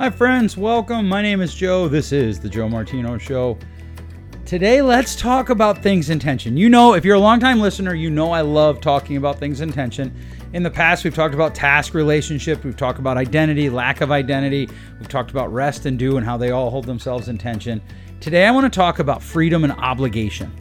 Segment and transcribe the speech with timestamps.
[0.00, 0.56] Hi, friends.
[0.56, 1.08] Welcome.
[1.08, 1.88] My name is Joe.
[1.88, 3.58] This is The Joe Martino Show.
[4.46, 6.56] Today, let's talk about things in tension.
[6.56, 9.72] You know, if you're a longtime listener, you know I love talking about things in
[9.72, 10.14] tension.
[10.52, 14.68] In the past, we've talked about task relationship, we've talked about identity, lack of identity,
[15.00, 17.82] we've talked about rest and do and how they all hold themselves in tension.
[18.20, 20.52] Today, I want to talk about freedom and obligation.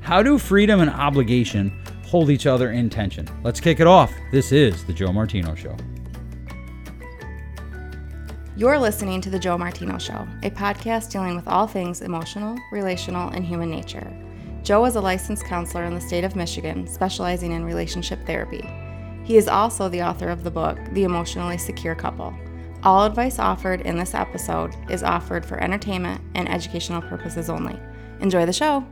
[0.00, 3.28] How do freedom and obligation hold each other in tension?
[3.44, 4.12] Let's kick it off.
[4.32, 5.76] This is The Joe Martino Show.
[8.58, 13.28] You're listening to The Joe Martino Show, a podcast dealing with all things emotional, relational,
[13.28, 14.12] and human nature.
[14.64, 18.68] Joe is a licensed counselor in the state of Michigan, specializing in relationship therapy.
[19.22, 22.34] He is also the author of the book, The Emotionally Secure Couple.
[22.82, 27.78] All advice offered in this episode is offered for entertainment and educational purposes only.
[28.18, 28.84] Enjoy the show!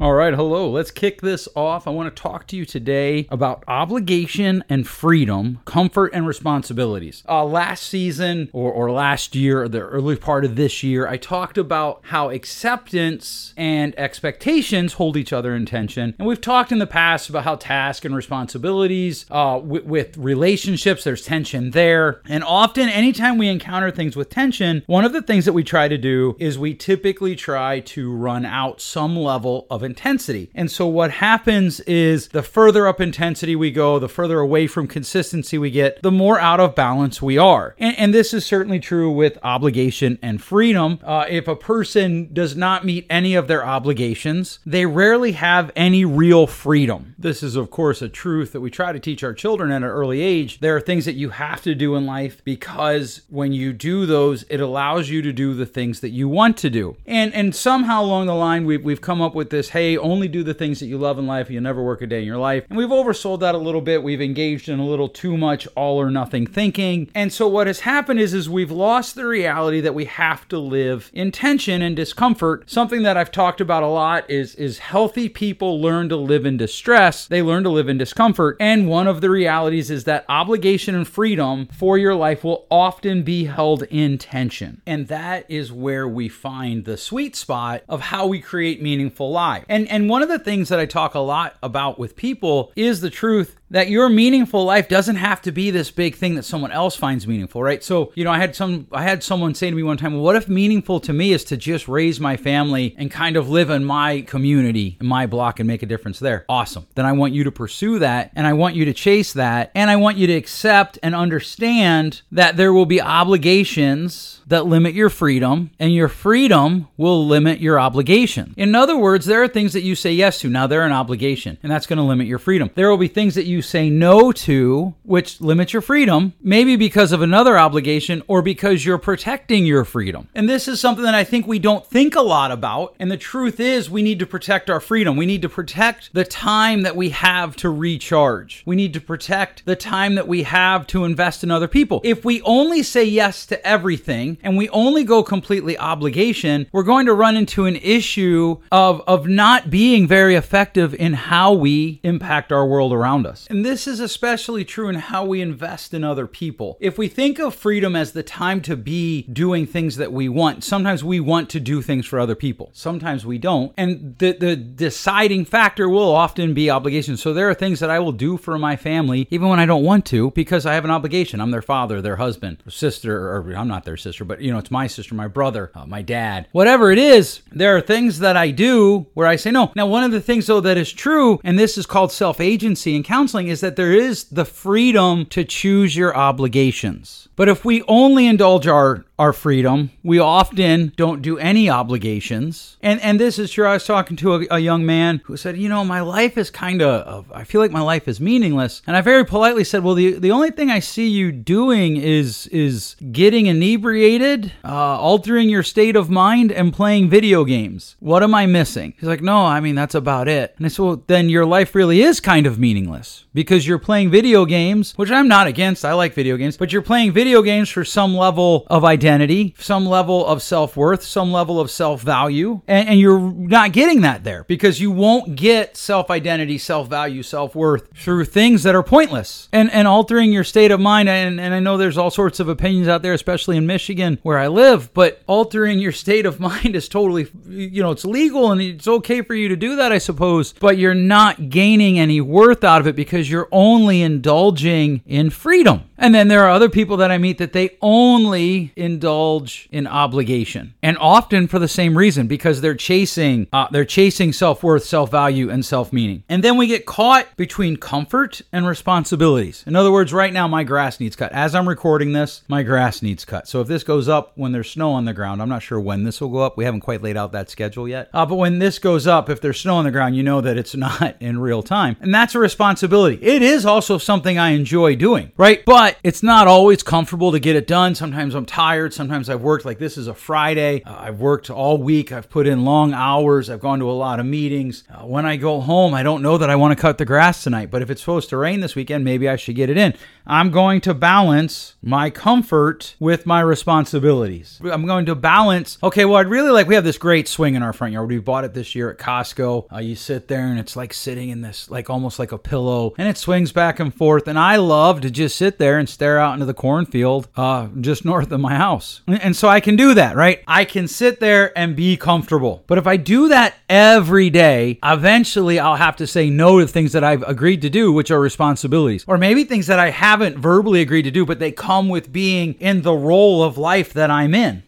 [0.00, 0.70] All right, hello.
[0.70, 1.88] Let's kick this off.
[1.88, 7.24] I want to talk to you today about obligation and freedom, comfort and responsibilities.
[7.28, 11.16] Uh, last season or, or last year, or the early part of this year, I
[11.16, 16.14] talked about how acceptance and expectations hold each other in tension.
[16.16, 21.02] And we've talked in the past about how task and responsibilities uh, with, with relationships,
[21.02, 22.22] there's tension there.
[22.28, 25.88] And often, anytime we encounter things with tension, one of the things that we try
[25.88, 30.50] to do is we typically try to run out some level of intensity.
[30.54, 34.86] And so what happens is the further up intensity we go, the further away from
[34.86, 37.74] consistency we get, the more out of balance we are.
[37.78, 41.00] And, and this is certainly true with obligation and freedom.
[41.02, 46.04] Uh, if a person does not meet any of their obligations, they rarely have any
[46.04, 47.14] real freedom.
[47.18, 49.84] This is, of course, a truth that we try to teach our children at an
[49.84, 50.60] early age.
[50.60, 54.44] There are things that you have to do in life because when you do those,
[54.50, 56.96] it allows you to do the things that you want to do.
[57.06, 60.42] And and somehow along the line, we've, we've come up with this hey, only do
[60.42, 61.48] the things that you love in life.
[61.48, 62.64] You'll never work a day in your life.
[62.68, 64.02] And we've oversold that a little bit.
[64.02, 67.08] We've engaged in a little too much all or nothing thinking.
[67.14, 70.58] And so what has happened is, is we've lost the reality that we have to
[70.58, 72.68] live in tension and discomfort.
[72.68, 76.56] Something that I've talked about a lot is, is healthy people learn to live in
[76.56, 77.26] distress.
[77.28, 78.56] They learn to live in discomfort.
[78.58, 83.22] And one of the realities is that obligation and freedom for your life will often
[83.22, 84.82] be held in tension.
[84.86, 89.66] And that is where we find the sweet spot of how we create meaningful lives.
[89.68, 93.00] And and one of the things that I talk a lot about with people is
[93.00, 96.72] the truth that your meaningful life doesn't have to be this big thing that someone
[96.72, 97.84] else finds meaningful, right?
[97.84, 100.22] So, you know, I had some I had someone say to me one time, well,
[100.22, 103.70] what if meaningful to me is to just raise my family and kind of live
[103.70, 106.44] in my community, in my block and make a difference there?
[106.48, 106.86] Awesome.
[106.94, 109.90] Then I want you to pursue that and I want you to chase that and
[109.90, 115.10] I want you to accept and understand that there will be obligations that limit your
[115.10, 118.54] freedom and your freedom will limit your obligation.
[118.56, 120.48] In other words, there are things that you say yes to.
[120.48, 122.70] Now they're an obligation and that's going to limit your freedom.
[122.76, 127.10] There will be things that you say no to, which limits your freedom, maybe because
[127.10, 130.28] of another obligation or because you're protecting your freedom.
[130.32, 132.94] And this is something that I think we don't think a lot about.
[133.00, 135.16] And the truth is, we need to protect our freedom.
[135.16, 138.62] We need to protect the time that we have to recharge.
[138.64, 142.00] We need to protect the time that we have to invest in other people.
[142.04, 147.06] If we only say yes to everything and we only go completely obligation, we're going
[147.06, 152.52] to run into an issue of, of not being very effective in how we impact
[152.52, 153.46] our world around us.
[153.50, 156.76] And this is especially true in how we invest in other people.
[156.80, 160.64] If we think of freedom as the time to be doing things that we want,
[160.64, 163.72] sometimes we want to do things for other people, sometimes we don't.
[163.76, 167.16] And the, the deciding factor will often be obligation.
[167.16, 169.84] So there are things that I will do for my family, even when I don't
[169.84, 171.40] want to, because I have an obligation.
[171.40, 174.70] I'm their father, their husband, sister, or I'm not their sister, but you know, it's
[174.70, 177.40] my sister, my brother, uh, my dad, whatever it is.
[177.52, 179.72] There are things that I do where I say no.
[179.76, 182.96] Now, one of the things though that is true, and this is called self agency
[182.96, 187.28] in counseling, is that there is the freedom to choose your obligations.
[187.36, 189.90] But if we only indulge our our freedom.
[190.04, 192.76] We often don't do any obligations.
[192.80, 193.66] And and this is true.
[193.66, 196.50] I was talking to a, a young man who said, "You know, my life is
[196.50, 199.94] kind of I feel like my life is meaningless." And I very politely said, "Well,
[199.94, 205.64] the the only thing I see you doing is is getting inebriated, uh, altering your
[205.64, 207.96] state of mind and playing video games.
[207.98, 210.82] What am I missing?" He's like, "No, I mean that's about it." And I said,
[210.82, 215.10] "Well, then your life really is kind of meaningless because you're playing video games, which
[215.10, 215.84] I'm not against.
[215.84, 219.54] I like video games, but you're playing video games for some level of identity identity,
[219.58, 222.60] some level of self worth, some level of self value.
[222.68, 227.22] And, and, you're not getting that there because you won't get self identity, self value,
[227.22, 231.08] self worth through things that are pointless and, and altering your state of mind.
[231.08, 234.38] And, and I know there's all sorts of opinions out there, especially in Michigan where
[234.38, 238.60] I live, but altering your state of mind is totally, you know, it's legal and
[238.60, 242.62] it's okay for you to do that, I suppose, but you're not gaining any worth
[242.62, 245.84] out of it because you're only indulging in freedom.
[245.96, 250.74] And then there are other people that I meet that they only indulge in obligation,
[250.82, 255.10] and often for the same reason because they're chasing uh, they're chasing self worth, self
[255.10, 256.22] value, and self meaning.
[256.28, 259.64] And then we get caught between comfort and responsibilities.
[259.66, 261.32] In other words, right now my grass needs cut.
[261.32, 263.48] As I'm recording this, my grass needs cut.
[263.48, 266.04] So if this goes up when there's snow on the ground, I'm not sure when
[266.04, 266.56] this will go up.
[266.56, 268.08] We haven't quite laid out that schedule yet.
[268.12, 270.56] Uh, but when this goes up, if there's snow on the ground, you know that
[270.56, 273.18] it's not in real time, and that's a responsibility.
[273.22, 275.64] It is also something I enjoy doing, right?
[275.64, 277.94] But it's not always comfortable to get it done.
[277.94, 278.87] Sometimes I'm tired.
[278.92, 280.82] Sometimes I've worked like this is a Friday.
[280.84, 282.12] Uh, I've worked all week.
[282.12, 283.50] I've put in long hours.
[283.50, 284.84] I've gone to a lot of meetings.
[284.88, 287.42] Uh, when I go home, I don't know that I want to cut the grass
[287.44, 289.94] tonight, but if it's supposed to rain this weekend, maybe I should get it in.
[290.26, 294.60] I'm going to balance my comfort with my responsibilities.
[294.62, 297.62] I'm going to balance, okay, well, I'd really like, we have this great swing in
[297.62, 298.08] our front yard.
[298.08, 299.72] We bought it this year at Costco.
[299.72, 302.94] Uh, you sit there and it's like sitting in this, like almost like a pillow,
[302.98, 304.28] and it swings back and forth.
[304.28, 308.04] And I love to just sit there and stare out into the cornfield uh, just
[308.04, 308.77] north of my house.
[309.06, 310.42] And so I can do that, right?
[310.46, 312.64] I can sit there and be comfortable.
[312.66, 316.92] But if I do that every day, eventually I'll have to say no to things
[316.92, 319.04] that I've agreed to do, which are responsibilities.
[319.06, 322.54] Or maybe things that I haven't verbally agreed to do, but they come with being
[322.54, 324.62] in the role of life that I'm in.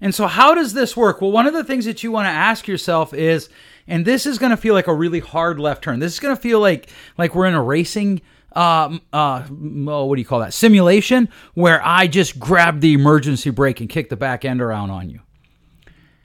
[0.00, 1.20] And so, how does this work?
[1.20, 3.50] Well, one of the things that you want to ask yourself is,
[3.86, 5.98] and this is going to feel like a really hard left turn.
[5.98, 6.88] This is going to feel like
[7.18, 10.54] like we're in a racing uh, uh, oh, what do you call that?
[10.54, 15.10] Simulation where I just grab the emergency brake and kick the back end around on
[15.10, 15.20] you.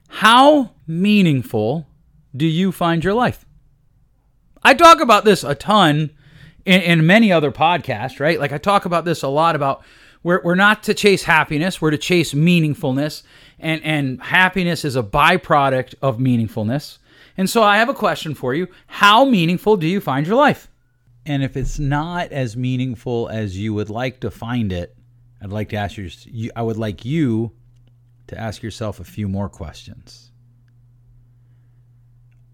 [0.08, 1.88] How meaningful
[2.36, 3.46] do you find your life?
[4.64, 6.12] I talk about this a ton
[6.66, 8.40] in, in many other podcasts, right?
[8.40, 9.84] Like I talk about this a lot about
[10.24, 13.22] we're, we're not to chase happiness, we're to chase meaningfulness.
[13.60, 16.98] And, and happiness is a byproduct of meaningfulness.
[17.38, 18.68] And so I have a question for you.
[18.88, 20.70] How meaningful do you find your life?
[21.26, 24.96] And if it's not as meaningful as you would like to find it,
[25.42, 27.52] I'd like to ask you, I would like you
[28.28, 30.32] to ask yourself a few more questions.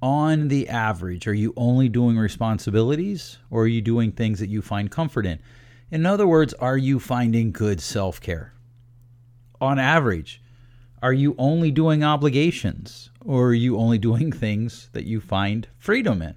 [0.02, 4.62] On the average, are you only doing responsibilities or are you doing things that you
[4.62, 5.40] find comfort in?
[5.92, 8.54] In other words, are you finding good self care?
[9.60, 10.42] On average,
[11.04, 16.22] are you only doing obligations or are you only doing things that you find freedom
[16.22, 16.36] in?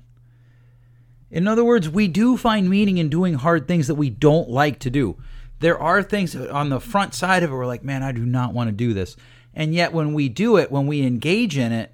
[1.31, 4.79] In other words, we do find meaning in doing hard things that we don't like
[4.81, 5.17] to do.
[5.61, 8.53] There are things on the front side of it we're like, man, I do not
[8.55, 9.17] want to do this.
[9.55, 11.93] And yet, when we do it, when we engage in it,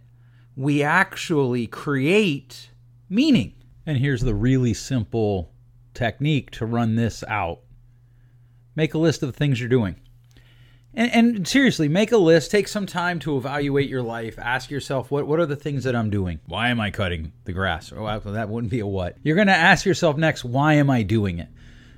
[0.56, 2.70] we actually create
[3.08, 3.54] meaning.
[3.86, 5.52] And here's the really simple
[5.94, 7.60] technique to run this out
[8.76, 9.96] make a list of the things you're doing.
[10.92, 12.50] And, and, seriously, make a list.
[12.50, 14.38] Take some time to evaluate your life.
[14.38, 16.40] Ask yourself, what, what are the things that I'm doing?
[16.46, 17.92] Why am I cutting the grass?
[17.96, 19.16] Oh, that wouldn't be a what.
[19.22, 21.48] You're going to ask yourself next, why am I doing it?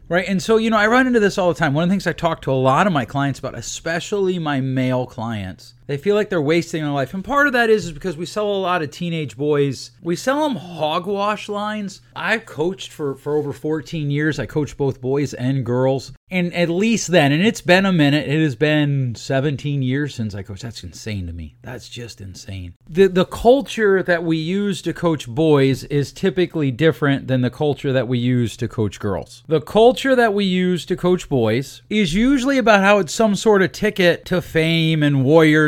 [0.09, 0.29] Right.
[0.29, 1.73] And so, you know, I run into this all the time.
[1.73, 4.61] One of the things I talk to a lot of my clients about, especially my
[4.61, 7.15] male clients, they feel like they're wasting their life.
[7.15, 9.91] And part of that is, is because we sell a lot of teenage boys.
[10.03, 12.01] We sell them hogwash lines.
[12.15, 14.39] I've coached for, for over 14 years.
[14.39, 16.13] I coach both boys and girls.
[16.31, 20.35] And at least then, and it's been a minute, it has been 17 years since
[20.35, 20.63] I coached.
[20.63, 21.57] That's insane to me.
[21.61, 22.73] That's just insane.
[22.89, 27.93] The, the culture that we use to coach boys is typically different than the culture
[27.93, 29.43] that we use to coach girls.
[29.47, 33.61] The culture that we use to coach boys is usually about how it's some sort
[33.61, 35.25] of ticket to fame and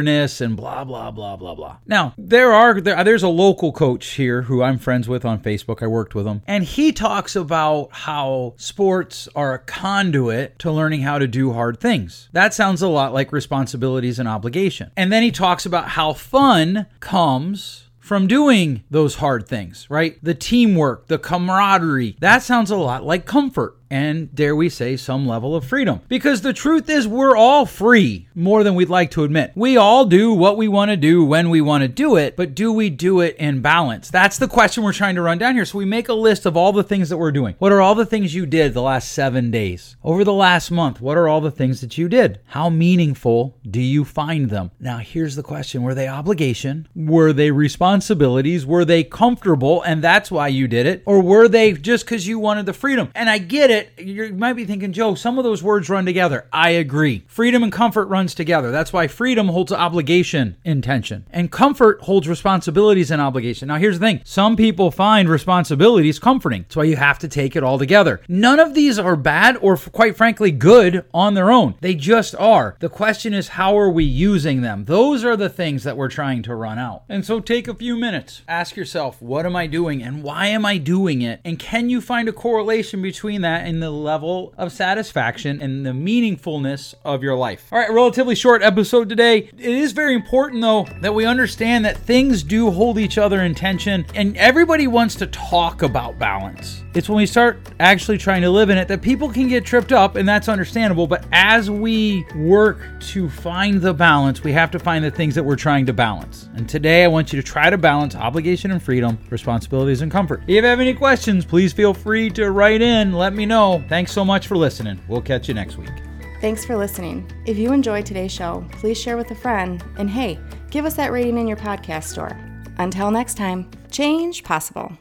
[0.09, 1.77] and blah blah blah blah blah.
[1.87, 5.83] Now there are there, there's a local coach here who I'm friends with on Facebook.
[5.83, 11.03] I worked with him, and he talks about how sports are a conduit to learning
[11.03, 12.29] how to do hard things.
[12.33, 14.91] That sounds a lot like responsibilities and obligation.
[14.97, 20.19] And then he talks about how fun comes from doing those hard things, right?
[20.23, 22.17] The teamwork, the camaraderie.
[22.21, 26.01] That sounds a lot like comfort and dare we say some level of freedom.
[26.09, 29.53] Because the truth is, we're all free more than we'd like to admit.
[29.55, 32.55] We all do what we want to do when we want to do it, but
[32.55, 34.11] do we do it in balance?
[34.11, 35.65] That's the question we're trying to run down here.
[35.65, 37.55] So we make a list of all the things that we're doing.
[37.59, 39.97] What are all the things you did the last seven days?
[40.03, 42.41] Over the last month, what are all the things that you did?
[42.47, 44.71] How meaningful do you find them?
[44.81, 46.89] Now, here's the question Were they obligation?
[46.95, 48.67] Were they responsibilities?
[48.67, 51.03] Were they comfortable and that's why you did it?
[51.07, 53.11] Or were they just because you wanted the freedom?
[53.15, 56.07] And I get it it, you might be thinking, Joe, some of those words run
[56.07, 56.47] together.
[56.53, 57.25] I agree.
[57.27, 58.71] Freedom and comfort runs together.
[58.71, 63.69] That's why freedom holds obligation in tension, and comfort holds responsibilities and obligation.
[63.69, 66.63] Now, here's the thing some people find responsibilities comforting.
[66.63, 68.21] That's why you have to take it all together.
[68.29, 71.75] None of these are bad or, quite frankly, good on their own.
[71.81, 72.77] They just are.
[72.81, 74.85] The question is, how are we using them?
[74.85, 77.05] Those are the things that we're trying to run out.
[77.09, 78.43] And so take a few minutes.
[78.49, 81.41] Ask yourself, what am I doing and why am I doing it?
[81.45, 85.91] And can you find a correlation between that and the level of satisfaction and the
[85.91, 87.69] meaningfulness of your life?
[87.73, 89.51] All right, relatively short episode today.
[89.59, 93.55] It is very important, though, that we understand that things do hold each other in
[93.55, 96.83] tension, and everybody wants to talk about balance.
[96.95, 99.93] It's when we start actually trying to live in it that people can get tripped
[99.93, 101.07] up, and that's understandable.
[101.07, 105.43] But as we work to find the balance, we have to find the things that
[105.43, 106.49] we're trying to balance.
[106.55, 110.43] And today, I want you to try to balance obligation and freedom, responsibilities and comfort.
[110.43, 113.13] If you have any questions, please feel free to write in.
[113.13, 113.85] Let me know.
[113.89, 115.01] Thanks so much for listening.
[115.09, 115.97] We'll catch you next week.
[116.41, 117.31] Thanks for listening.
[117.47, 119.83] If you enjoyed today's show, please share with a friend.
[119.97, 120.39] And hey,
[120.71, 122.37] give us that rating in your podcast store.
[122.79, 124.99] Until next time, change possible.